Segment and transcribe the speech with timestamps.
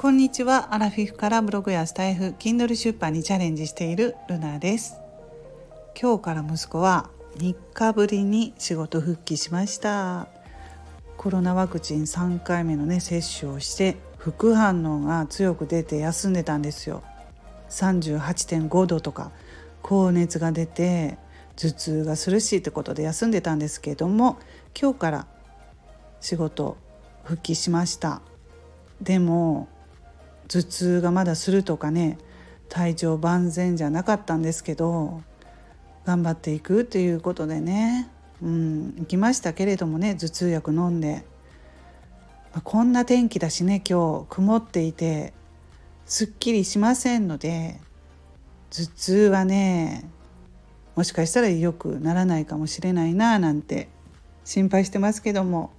[0.00, 0.72] こんにちは。
[0.72, 4.94] アラフィフからブログやスタイフ Kindle 出版にチャレンジしているルナです。
[6.00, 10.28] 今日から息子は3日ぶりに仕事復帰しました。
[11.18, 17.02] コロナワクチン3回目のね接種をして副反応が強く出て休んでたんですよ。
[17.68, 19.32] 38.5度とか
[19.82, 21.18] 高熱が出て
[21.56, 24.38] 頭痛がするしってことで休んでたんですけども
[24.80, 25.26] 今日から
[26.22, 26.78] 仕事
[27.22, 28.22] 復帰しました。
[29.02, 29.68] でも
[30.50, 32.18] 頭痛がまだするとかね
[32.68, 35.22] 体調万全じゃなかったんですけど
[36.04, 38.10] 頑張っていくということでね
[38.42, 41.24] うん行きましたけれどもね頭痛薬飲んで、
[42.52, 45.32] まあ、こんな天気だしね今日曇っていて
[46.04, 47.80] すっきりしませんので
[48.70, 50.10] 頭痛はね
[50.96, 53.88] もしかしたら良くならないかもしれないななんて
[54.44, 55.70] 心配してますけども。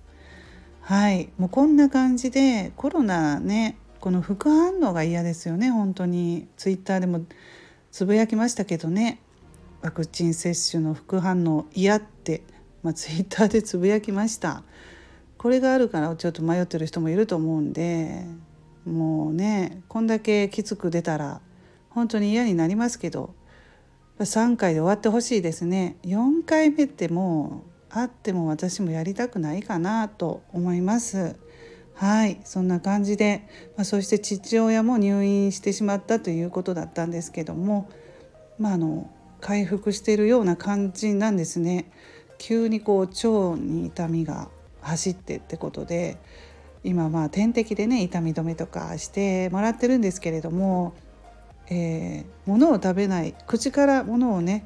[0.83, 6.47] はいもうこんな感じでコロナねこの副反応が嫌ですよね本当に。
[6.57, 7.21] ツイッターでも
[7.91, 9.19] つぶやきましたけどね。
[9.81, 12.41] ワクチン接種の副反応嫌って、
[12.83, 14.63] まあ、ツイッターでつぶやきました。
[15.37, 18.25] これがあるからちょっと迷ってる人もいると思うんで
[18.85, 21.41] もうねこんだけきつく出たら
[21.89, 23.33] 本当に嫌になりますけど
[24.19, 25.97] 3回で終わってほしいですね。
[26.03, 31.35] 4回目ってもうあっても私もやりたくないかなと思います。
[31.93, 33.47] はいそんな感じで、
[33.77, 37.89] まあ、そして父親も入院してしまったということだったんですけども
[38.57, 41.91] まああの回復しているような感じなんですね。
[42.37, 44.49] 急にこう腸に痛みが
[44.81, 46.17] 走ってってことで
[46.83, 50.95] 今まあ点滴でね痛み止めとかしてもらってるんですけれども、
[51.69, 54.65] えー、物を食べない口から物をね、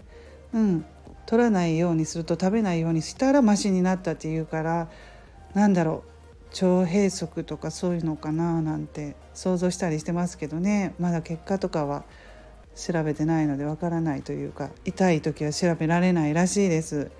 [0.53, 0.85] うん、
[1.25, 4.89] 取らないようにすると食べないようにしたらマシになったっていうから
[5.53, 6.14] なんだろう
[6.61, 12.05] 腸閉塞とかそういうのかななんて想像したりしてますけどねまだ結果とかは
[12.75, 17.11] 調べてないのでわからないというか痛い時は調べられないらしいです。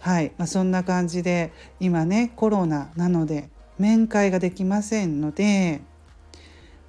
[0.00, 1.50] はい、まあ、そんな感じで
[1.80, 5.80] 今ねコロナなので面会ができませんので、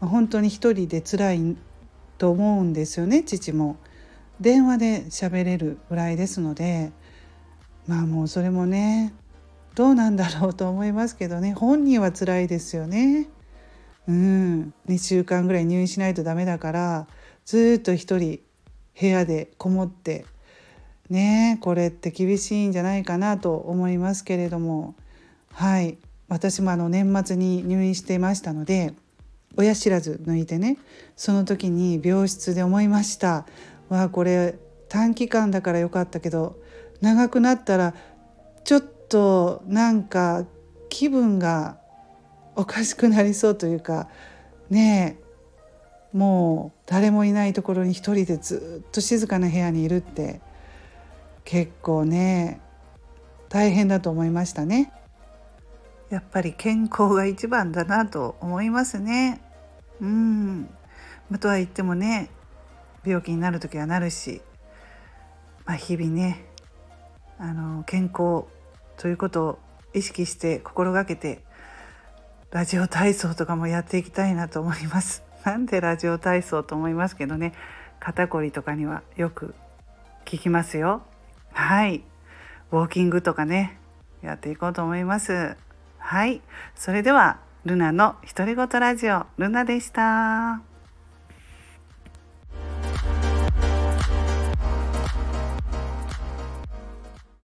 [0.02, 1.58] まあ、本当に一人で辛い
[2.18, 3.78] と思うんですよね父も。
[4.42, 6.92] 電話で喋れるぐらいですので
[7.88, 9.14] まあもうそれもね
[9.76, 11.54] どうなんだろうと思いますけどね。
[11.54, 13.28] 本人は辛いですよね。
[14.08, 17.08] うん、2週間ぐらい入院しないとダメだから
[17.44, 18.40] ずっと一人
[19.00, 20.26] 部屋でこもって
[21.10, 24.96] ねこれって厳しいんじゃないかなと思いますけれども。
[25.52, 25.98] はい。
[26.28, 28.94] 私もあの年末に入院していましたので
[29.58, 30.78] 親知らず抜いてね
[31.16, 33.46] その時に病室で思いました。
[33.90, 34.56] わあこれ
[34.90, 36.58] 短期間だからよかったけど
[37.02, 37.94] 長くなったら
[38.64, 40.46] ちょっとなんか
[40.90, 41.78] 気分が
[42.56, 44.08] おかしくなりそうというか
[44.70, 50.40] ねえもう誰もいないところに一人でずっと静かな部屋にいるって
[51.44, 52.62] 結構ね
[53.50, 54.92] 大変だと思いましたね。
[56.10, 59.42] やっぱり健康が一番だなと思いますね。
[60.00, 60.70] うん。
[61.40, 62.30] とは言ってもね
[63.06, 64.42] 病気になる時はなるし、
[65.66, 66.46] まあ、日々ね
[67.38, 68.46] あの健康
[68.98, 69.60] ということを
[69.94, 71.44] 意識して心がけて
[72.52, 75.24] ラジオ体操とかもやっていきたいなと思います。
[75.44, 77.54] なんでラジオ体操と思いますけどね。
[78.00, 79.56] 肩こりとかにはよく
[80.30, 81.02] 効きますよ。
[81.52, 82.04] はい。
[82.72, 83.80] ウォーキングとかね。
[84.22, 85.58] やっていこうと思います。
[85.98, 86.42] はい。
[86.76, 90.75] それではルナの独り言ラジオルナでした。